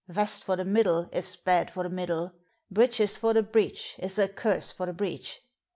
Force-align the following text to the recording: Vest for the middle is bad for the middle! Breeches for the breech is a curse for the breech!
Vest 0.07 0.43
for 0.43 0.55
the 0.55 0.65
middle 0.65 1.07
is 1.11 1.35
bad 1.35 1.69
for 1.69 1.83
the 1.83 1.89
middle! 1.89 2.31
Breeches 2.71 3.19
for 3.19 3.35
the 3.35 3.43
breech 3.43 3.93
is 3.99 4.17
a 4.17 4.27
curse 4.27 4.71
for 4.71 4.87
the 4.87 4.93
breech! 4.93 5.43